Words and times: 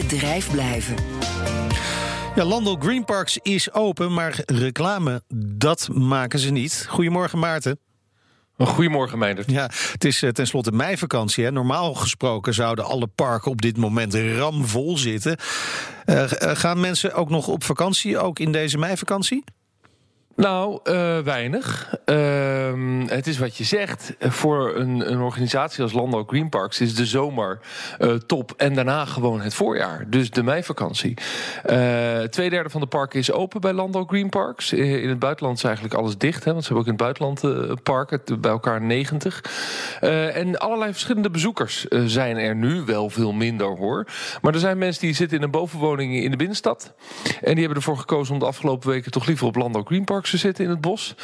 bedrijf 0.00 0.50
blijven. 0.50 0.96
Ja, 2.34 2.44
Landel 2.44 2.76
Green 2.76 3.04
Parks 3.04 3.38
is 3.42 3.72
open, 3.72 4.14
maar 4.14 4.42
reclame, 4.46 5.22
dat 5.34 5.88
maken 5.92 6.38
ze 6.38 6.50
niet. 6.50 6.86
Goedemorgen 6.88 7.38
Maarten. 7.38 7.78
Goedemorgen, 8.58 9.18
Meindert. 9.18 9.50
Ja, 9.50 9.70
het 9.92 10.04
is 10.04 10.22
uh, 10.22 10.30
tenslotte 10.30 10.72
meivakantie. 10.72 11.44
Hè. 11.44 11.52
Normaal 11.52 11.94
gesproken 11.94 12.54
zouden 12.54 12.84
alle 12.84 13.06
parken 13.06 13.50
op 13.50 13.62
dit 13.62 13.76
moment 13.76 14.14
ramvol 14.14 14.96
zitten. 14.96 15.36
Uh, 16.06 16.24
gaan 16.36 16.80
mensen 16.80 17.14
ook 17.14 17.30
nog 17.30 17.48
op 17.48 17.64
vakantie, 17.64 18.18
ook 18.18 18.38
in 18.38 18.52
deze 18.52 18.78
meivakantie? 18.78 19.44
Nou, 20.38 20.78
uh, 20.84 21.18
weinig. 21.18 21.96
Uh, 22.06 23.06
het 23.06 23.26
is 23.26 23.38
wat 23.38 23.56
je 23.56 23.64
zegt. 23.64 24.14
Voor 24.20 24.76
een, 24.76 25.12
een 25.12 25.20
organisatie 25.20 25.82
als 25.82 25.92
Landau 25.92 26.24
Green 26.26 26.48
Parks 26.48 26.80
is 26.80 26.94
de 26.94 27.06
zomer 27.06 27.60
uh, 27.98 28.14
top 28.14 28.52
en 28.56 28.74
daarna 28.74 29.04
gewoon 29.04 29.40
het 29.40 29.54
voorjaar. 29.54 30.04
Dus 30.08 30.30
de 30.30 30.42
meivakantie. 30.42 31.14
Uh, 31.70 32.20
twee 32.20 32.50
derde 32.50 32.70
van 32.70 32.80
de 32.80 32.86
parken 32.86 33.18
is 33.18 33.32
open 33.32 33.60
bij 33.60 33.72
Landau 33.72 34.06
Green 34.06 34.28
Parks. 34.28 34.72
In 34.72 35.08
het 35.08 35.18
buitenland 35.18 35.56
is 35.56 35.64
eigenlijk 35.64 35.94
alles 35.94 36.18
dicht, 36.18 36.44
hè, 36.44 36.52
want 36.52 36.64
ze 36.64 36.72
hebben 36.72 36.92
ook 36.92 37.00
in 37.00 37.06
het 37.06 37.18
buitenland 37.18 37.82
parken, 37.82 38.40
bij 38.40 38.50
elkaar 38.50 38.82
90. 38.82 39.42
en 40.00 40.58
allerlei 40.58 40.92
verschillende 40.92 41.30
bezoekers 41.30 41.86
zijn 42.06 42.36
er 42.36 42.56
nu, 42.56 42.82
wel 42.84 43.10
veel 43.10 43.32
minder 43.32 43.76
hoor. 43.76 44.06
Maar 44.42 44.54
er 44.54 44.60
zijn 44.60 44.78
mensen 44.78 45.02
die 45.02 45.14
zitten 45.14 45.36
in 45.36 45.42
een 45.42 45.50
bovenwoning 45.50 46.14
in 46.14 46.30
de 46.30 46.36
binnenstad. 46.36 46.92
En 47.24 47.50
die 47.50 47.58
hebben 47.58 47.76
ervoor 47.76 47.98
gekozen 47.98 48.34
om 48.34 48.40
de 48.40 48.46
afgelopen 48.46 48.88
weken 48.88 49.10
toch 49.10 49.26
liever 49.26 49.46
op 49.46 49.56
Landau 49.56 49.84
Green 49.84 50.04
Parks 50.04 50.26
te 50.30 50.36
zitten 50.36 50.64
in 50.64 50.70
het 50.70 50.80
bos. 50.80 51.14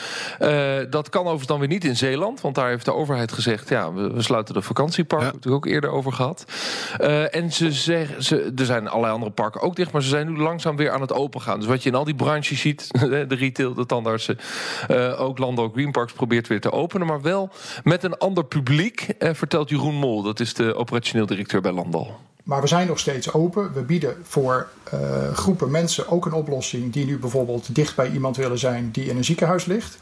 Uh, 0.40 0.76
dat 0.90 1.08
kan 1.08 1.20
overigens 1.20 1.48
dan 1.48 1.58
weer 1.58 1.68
niet 1.68 1.84
in 1.84 1.96
Zeeland, 1.96 2.40
want 2.40 2.54
daar 2.54 2.68
heeft 2.68 2.84
de 2.84 2.94
overheid 2.94 3.32
gezegd: 3.32 3.68
ja, 3.68 3.92
we, 3.92 4.12
we 4.12 4.22
sluiten 4.22 4.54
de 4.54 4.62
vakantiepark. 4.62 5.22
Ja. 5.22 5.30
Daar 5.30 5.40
hebben 5.40 5.50
we 5.50 5.56
het 5.56 5.66
ook 5.66 5.72
eerder 5.72 5.90
over 5.90 6.12
gehad. 6.12 6.44
Uh, 7.00 7.34
en 7.34 7.52
ze 7.52 7.72
zeggen, 7.72 8.22
ze, 8.22 8.52
er 8.56 8.64
zijn 8.64 8.88
allerlei 8.88 9.12
andere 9.12 9.32
parken 9.32 9.60
ook 9.60 9.76
dicht, 9.76 9.92
maar 9.92 10.02
ze 10.02 10.08
zijn 10.08 10.32
nu 10.32 10.38
langzaam 10.38 10.76
weer 10.76 10.90
aan 10.90 11.00
het 11.00 11.12
opengaan. 11.12 11.58
Dus 11.58 11.68
wat 11.68 11.82
je 11.82 11.88
in 11.88 11.94
al 11.94 12.04
die 12.04 12.14
branches 12.14 12.60
ziet, 12.60 12.88
de 13.28 13.34
retail, 13.34 13.74
de 13.74 13.86
tandartsen, 13.86 14.38
uh, 14.90 15.20
ook 15.20 15.38
Landau 15.38 15.72
Green 15.72 15.90
Parks 15.90 16.12
probeert 16.12 16.48
weer 16.48 16.60
te 16.60 16.72
openen, 16.72 17.06
maar 17.06 17.22
wel 17.22 17.50
met 17.82 18.04
een 18.04 18.18
ander 18.18 18.44
publiek, 18.44 19.06
vertelt 19.18 19.68
Jeroen 19.68 19.94
Mol. 19.94 20.22
Dat 20.22 20.40
is 20.40 20.54
de 20.54 20.74
operationeel 20.74 21.26
directeur 21.26 21.60
bij 21.60 21.72
Landal. 21.72 22.20
Maar 22.44 22.60
we 22.60 22.66
zijn 22.66 22.86
nog 22.86 22.98
steeds 22.98 23.32
open. 23.32 23.72
We 23.72 23.80
bieden 23.80 24.16
voor 24.22 24.68
uh, 24.94 25.32
groepen 25.32 25.70
mensen 25.70 26.08
ook 26.08 26.26
een 26.26 26.32
oplossing 26.32 26.92
die 26.92 27.04
nu 27.04 27.18
bijvoorbeeld 27.18 27.74
dicht 27.74 27.96
bij 27.96 28.10
iemand 28.10 28.36
willen 28.36 28.58
zijn 28.58 28.90
die 28.90 29.08
in 29.08 29.16
een 29.16 29.24
ziekenhuis 29.24 29.64
ligt. 29.64 29.98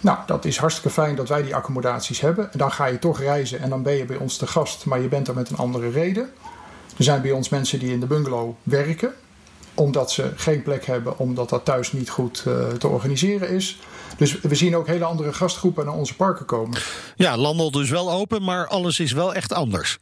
Nou, 0.00 0.18
dat 0.26 0.44
is 0.44 0.56
hartstikke 0.58 0.90
fijn 0.90 1.16
dat 1.16 1.28
wij 1.28 1.42
die 1.42 1.54
accommodaties 1.54 2.20
hebben. 2.20 2.52
En 2.52 2.58
dan 2.58 2.72
ga 2.72 2.86
je 2.86 2.98
toch 2.98 3.18
reizen 3.18 3.60
en 3.60 3.70
dan 3.70 3.82
ben 3.82 3.94
je 3.94 4.04
bij 4.04 4.16
ons 4.16 4.36
te 4.36 4.46
gast, 4.46 4.84
maar 4.84 5.00
je 5.00 5.08
bent 5.08 5.28
er 5.28 5.34
met 5.34 5.50
een 5.50 5.56
andere 5.56 5.90
reden. 5.90 6.30
Er 6.96 7.04
zijn 7.04 7.22
bij 7.22 7.32
ons 7.32 7.48
mensen 7.48 7.78
die 7.78 7.92
in 7.92 8.00
de 8.00 8.06
bungalow 8.06 8.54
werken, 8.62 9.12
omdat 9.74 10.10
ze 10.10 10.32
geen 10.36 10.62
plek 10.62 10.86
hebben, 10.86 11.18
omdat 11.18 11.48
dat 11.48 11.64
thuis 11.64 11.92
niet 11.92 12.10
goed 12.10 12.44
uh, 12.46 12.68
te 12.68 12.88
organiseren 12.88 13.48
is. 13.48 13.78
Dus 14.16 14.40
we 14.40 14.54
zien 14.54 14.76
ook 14.76 14.86
hele 14.86 15.04
andere 15.04 15.32
gastgroepen 15.32 15.84
naar 15.84 15.94
onze 15.94 16.16
parken 16.16 16.44
komen. 16.44 16.80
Ja, 17.16 17.36
Landel 17.36 17.70
dus 17.70 17.90
wel 17.90 18.12
open, 18.12 18.42
maar 18.42 18.66
alles 18.66 19.00
is 19.00 19.12
wel 19.12 19.34
echt 19.34 19.52
anders. 19.52 19.98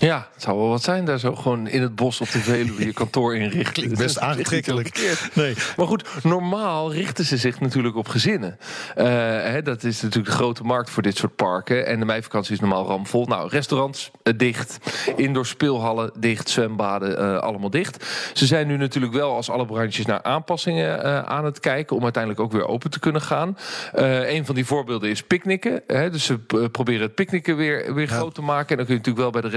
Ja, 0.00 0.28
het 0.32 0.42
zou 0.42 0.58
wel 0.58 0.68
wat 0.68 0.82
zijn 0.82 1.04
daar 1.04 1.18
zo 1.18 1.34
gewoon 1.34 1.68
in 1.68 1.82
het 1.82 1.94
bos 1.94 2.20
op 2.20 2.30
de 2.30 2.38
Veluwe 2.38 2.84
je 2.84 2.92
kantoor 2.92 3.36
inrichten. 3.36 3.72
Klinkt 3.72 3.98
best 3.98 4.18
aantrekkelijk. 4.30 5.18
Nee. 5.34 5.54
Maar 5.76 5.86
goed, 5.86 6.04
normaal 6.22 6.92
richten 6.92 7.24
ze 7.24 7.36
zich 7.36 7.60
natuurlijk 7.60 7.96
op 7.96 8.08
gezinnen. 8.08 8.58
Uh, 8.98 9.04
hè, 9.04 9.62
dat 9.62 9.84
is 9.84 10.02
natuurlijk 10.02 10.30
de 10.30 10.36
grote 10.36 10.62
markt 10.62 10.90
voor 10.90 11.02
dit 11.02 11.16
soort 11.16 11.36
parken. 11.36 11.86
En 11.86 11.98
de 11.98 12.04
meivakantie 12.04 12.54
is 12.54 12.60
normaal 12.60 12.86
ramvol. 12.86 13.26
Nou, 13.26 13.48
restaurants 13.48 14.10
uh, 14.22 14.34
dicht, 14.38 14.78
indoor 15.16 15.46
speelhallen 15.46 16.10
dicht, 16.18 16.48
zwembaden 16.48 17.18
uh, 17.18 17.38
allemaal 17.38 17.70
dicht. 17.70 18.06
Ze 18.32 18.46
zijn 18.46 18.66
nu 18.66 18.76
natuurlijk 18.76 19.12
wel 19.12 19.34
als 19.34 19.50
alle 19.50 19.66
branches 19.66 20.06
naar 20.06 20.22
aanpassingen 20.22 21.26
aan 21.26 21.44
het 21.44 21.60
kijken... 21.60 21.96
om 21.96 22.02
uiteindelijk 22.02 22.42
ook 22.42 22.52
weer 22.52 22.66
open 22.66 22.90
te 22.90 22.98
kunnen 22.98 23.22
gaan. 23.22 23.56
een 23.92 24.46
van 24.46 24.54
die 24.54 24.66
voorbeelden 24.66 25.10
is 25.10 25.22
picknicken. 25.22 25.82
Hè, 25.86 26.10
dus 26.10 26.24
ze 26.24 26.38
proberen 26.72 27.02
het 27.02 27.14
picknicken 27.14 27.56
weer, 27.56 27.94
weer 27.94 28.08
ja. 28.08 28.16
groot 28.16 28.34
te 28.34 28.42
maken. 28.42 28.68
En 28.68 28.76
dan 28.76 28.86
kun 28.86 28.94
je 28.94 29.00
natuurlijk 29.00 29.24
wel 29.24 29.30
bij 29.30 29.50
de 29.50 29.56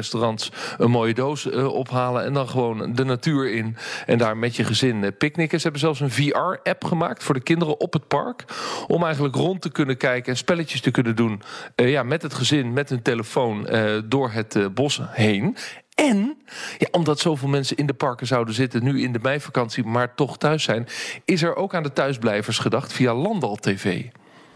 een 0.78 0.92
mooie 0.92 1.14
doos 1.14 1.46
uh, 1.46 1.68
ophalen 1.68 2.24
en 2.24 2.34
dan 2.34 2.50
gewoon 2.50 2.94
de 2.94 3.04
natuur 3.04 3.52
in 3.52 3.78
en 4.06 4.18
daar 4.18 4.38
met 4.38 4.56
je 4.56 4.64
gezin 4.64 5.04
uh, 5.04 5.10
picknicken. 5.18 5.58
Ze 5.58 5.64
hebben 5.64 5.82
zelfs 5.82 6.00
een 6.00 6.12
VR-app 6.12 6.84
gemaakt 6.84 7.24
voor 7.24 7.36
de 7.36 7.42
kinderen 7.42 7.80
op 7.80 7.94
het 7.94 8.08
park 8.08 8.44
om 8.88 9.04
eigenlijk 9.04 9.36
rond 9.36 9.62
te 9.62 9.72
kunnen 9.72 9.98
kijken 9.98 10.32
en 10.32 10.38
spelletjes 10.38 10.82
te 10.82 10.92
kunnen 10.92 11.16
doen 11.16 11.42
uh, 11.76 11.90
ja, 11.90 12.04
met 12.04 12.22
het 12.22 12.34
gezin, 12.34 12.74
met 12.74 12.90
hun 12.90 13.02
telefoon 13.02 13.68
door 14.06 14.32
het 14.32 14.74
bos 14.74 15.02
heen. 15.10 15.58
En 15.96 16.38
ja, 16.78 16.88
omdat 16.92 17.20
zoveel 17.20 17.48
mensen 17.48 17.78
in 17.78 17.86
de 17.86 17.94
parken 17.94 18.28
zouden 18.28 18.54
zitten, 18.54 18.84
nu 18.84 19.02
in 19.02 19.12
de 19.12 19.20
meivakantie, 19.22 19.84
maar 19.84 20.16
toch 20.16 20.38
thuis 20.38 20.64
zijn, 20.64 20.88
is 21.26 21.44
er 21.44 21.56
ook 21.56 21.76
aan 21.76 21.84
de 21.84 21.94
thuisblijvers 21.94 22.58
gedacht 22.58 22.94
via 22.94 23.14
Landal 23.14 23.56
TV. 23.56 24.04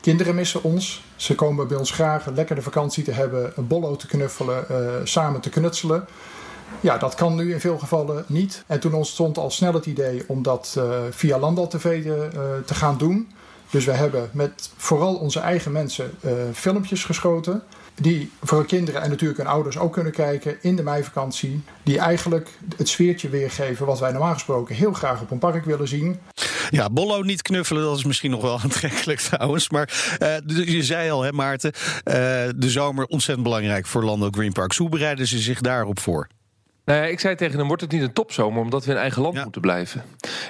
Kinderen 0.07 0.35
missen 0.35 0.63
ons. 0.63 1.03
Ze 1.15 1.35
komen 1.35 1.67
bij 1.67 1.77
ons 1.77 1.91
graag 1.91 2.25
lekker 2.25 2.55
de 2.55 2.61
vakantie 2.61 3.03
te 3.03 3.11
hebben, 3.11 3.51
een 3.55 3.67
bollo 3.67 3.95
te 3.95 4.07
knuffelen, 4.07 4.65
uh, 4.71 4.77
samen 5.03 5.41
te 5.41 5.49
knutselen. 5.49 6.05
Ja, 6.79 6.97
dat 6.97 7.15
kan 7.15 7.35
nu 7.35 7.53
in 7.53 7.59
veel 7.59 7.77
gevallen 7.77 8.23
niet. 8.27 8.63
En 8.67 8.79
toen 8.79 8.93
ontstond 8.93 9.37
al 9.37 9.51
snel 9.51 9.73
het 9.73 9.85
idee 9.85 10.23
om 10.27 10.43
dat 10.43 10.75
uh, 10.77 10.99
via 11.09 11.39
Landal 11.39 11.67
TV 11.67 12.05
uh, 12.05 12.13
te 12.65 12.73
gaan 12.73 12.97
doen. 12.97 13.31
Dus 13.69 13.85
we 13.85 13.91
hebben 13.91 14.29
met 14.33 14.69
vooral 14.77 15.15
onze 15.15 15.39
eigen 15.39 15.71
mensen 15.71 16.11
filmpjes 16.53 17.03
geschoten 17.03 17.63
die 18.01 18.31
voor 18.43 18.65
kinderen 18.65 19.01
en 19.01 19.09
natuurlijk 19.09 19.39
hun 19.39 19.47
ouders 19.47 19.77
ook 19.77 19.93
kunnen 19.93 20.11
kijken 20.11 20.57
in 20.61 20.75
de 20.75 20.83
meivakantie. 20.83 21.63
Die 21.83 21.99
eigenlijk 21.99 22.49
het 22.77 22.89
sfeertje 22.89 23.29
weergeven 23.29 23.85
wat 23.85 23.99
wij 23.99 24.11
normaal 24.11 24.33
gesproken 24.33 24.75
heel 24.75 24.93
graag 24.93 25.21
op 25.21 25.31
een 25.31 25.39
park 25.39 25.65
willen 25.65 25.87
zien. 25.87 26.19
Ja, 26.69 26.89
Bollo 26.89 27.21
niet 27.21 27.41
knuffelen, 27.41 27.83
dat 27.83 27.97
is 27.97 28.03
misschien 28.03 28.31
nog 28.31 28.41
wel 28.41 28.59
aantrekkelijk 28.63 29.19
trouwens. 29.19 29.69
Maar 29.69 30.17
uh, 30.19 30.65
je 30.67 30.83
zei 30.83 31.09
al, 31.09 31.21
hè, 31.21 31.31
Maarten, 31.31 31.71
uh, 31.75 32.13
de 32.55 32.69
zomer 32.69 33.05
ontzettend 33.05 33.47
belangrijk 33.47 33.85
voor 33.85 34.03
Lando 34.03 34.27
Green 34.31 34.51
Parks. 34.51 34.77
Hoe 34.77 34.89
bereiden 34.89 35.27
ze 35.27 35.39
zich 35.39 35.61
daarop 35.61 35.99
voor? 35.99 36.27
Nou 36.85 36.99
ja, 36.99 37.05
ik 37.05 37.19
zei 37.19 37.35
tegen 37.35 37.57
hem, 37.57 37.67
wordt 37.67 37.81
het 37.81 37.91
niet 37.91 38.01
een 38.01 38.13
topzomer 38.13 38.61
omdat 38.61 38.85
we 38.85 38.91
in 38.91 38.97
eigen 38.97 39.21
land 39.21 39.35
ja. 39.35 39.43
moeten 39.43 39.61
blijven? 39.61 40.03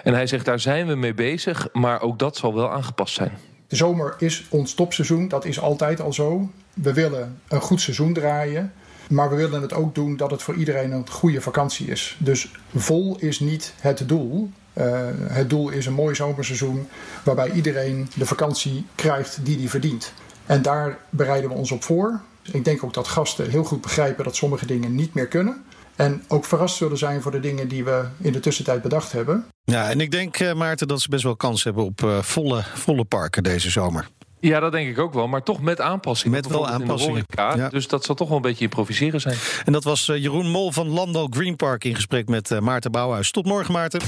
En 0.04 0.14
hij 0.14 0.28
zegt, 0.28 0.46
daar 0.46 0.60
zijn 0.60 0.88
we 0.88 0.96
mee 0.96 1.14
bezig, 1.14 1.68
maar 1.74 2.02
ook 2.02 2.20
dat 2.20 2.38
zal 2.38 2.54
wel 2.56 2.72
aangepast 2.72 3.14
zijn. 3.14 3.32
De 3.68 3.76
zomer 3.76 4.16
is 4.18 4.46
ons 4.50 4.74
topseizoen, 4.74 5.28
dat 5.28 5.46
is 5.46 5.60
altijd 5.60 6.02
al 6.02 6.14
zo. 6.14 6.50
We 6.74 6.94
willen 6.94 7.40
een 7.48 7.62
goed 7.62 7.82
seizoen 7.82 8.14
draaien. 8.14 8.74
Maar 9.10 9.30
we 9.30 9.36
willen 9.36 9.62
het 9.62 9.74
ook 9.74 9.96
doen 9.96 10.18
dat 10.18 10.32
het 10.32 10.44
voor 10.44 10.56
iedereen 10.56 10.92
een 10.92 11.10
goede 11.10 11.42
vakantie 11.42 11.88
is. 11.88 12.16
Dus 12.20 12.52
vol 12.76 13.18
is 13.20 13.40
niet 13.40 13.74
het 13.80 14.04
doel. 14.08 14.50
Uh, 14.78 14.84
het 15.22 15.50
doel 15.50 15.70
is 15.70 15.86
een 15.86 15.94
mooi 15.94 16.16
zomerseizoen 16.16 16.88
waarbij 17.24 17.52
iedereen 17.52 18.10
de 18.16 18.26
vakantie 18.26 18.86
krijgt 18.96 19.46
die 19.46 19.58
hij 19.58 19.68
verdient. 19.68 20.14
En 20.46 20.62
daar 20.62 20.98
bereiden 21.10 21.50
we 21.50 21.56
ons 21.56 21.72
op 21.72 21.84
voor. 21.84 22.22
Ik 22.52 22.66
denk 22.66 22.84
ook 22.84 22.94
dat 22.94 23.08
gasten 23.08 23.50
heel 23.50 23.64
goed 23.64 23.82
begrijpen 23.82 24.24
dat 24.24 24.36
sommige 24.36 24.66
dingen 24.66 24.96
niet 24.96 25.14
meer 25.14 25.28
kunnen. 25.28 25.64
En 25.96 26.24
ook 26.28 26.46
verrast 26.46 26.76
zullen 26.76 26.98
zijn 26.98 27.22
voor 27.22 27.32
de 27.32 27.40
dingen 27.40 27.68
die 27.68 27.84
we 27.84 28.06
in 28.18 28.32
de 28.32 28.40
tussentijd 28.40 28.82
bedacht 28.82 29.12
hebben. 29.12 29.46
Ja, 29.64 29.90
en 29.90 30.02
ik 30.02 30.12
denk, 30.12 30.40
uh, 30.40 30.54
Maarten, 30.54 30.88
dat 30.88 31.02
ze 31.02 31.10
best 31.10 31.24
wel 31.24 31.36
kans 31.36 31.64
hebben 31.64 31.84
op 31.84 32.02
uh, 32.02 32.22
volle, 32.22 32.64
volle 32.74 33.06
parken 33.06 33.44
deze 33.44 33.70
zomer. 33.70 34.08
Ja, 34.40 34.60
dat 34.60 34.72
denk 34.72 34.90
ik 34.90 35.00
ook 35.00 35.14
wel. 35.14 35.28
Maar 35.28 35.44
toch 35.44 35.62
met 35.62 35.82
aanpassingen. 35.82 36.36
Met 36.36 36.48
wel 36.48 36.68
aanpassingen. 36.68 37.24
Ja. 37.28 37.70
Dus 37.70 37.88
dat 37.88 38.06
zal 38.06 38.16
toch 38.16 38.28
wel 38.28 38.38
een 38.38 38.44
beetje 38.44 38.64
improviseren 38.64 39.22
zijn. 39.22 39.38
En 39.66 39.72
dat 39.74 39.84
was 39.84 40.08
uh, 40.08 40.18
Jeroen 40.18 40.50
Mol 40.50 40.72
van 40.72 40.88
Landal 40.88 41.28
Green 41.30 41.56
Park 41.56 41.84
in 41.84 41.96
gesprek 41.96 42.28
met 42.28 42.52
uh, 42.52 42.60
Maarten 42.60 42.92
Bouwhuis. 42.92 43.32
Tot 43.32 43.46
morgen, 43.46 43.74
Maarten. 43.74 44.02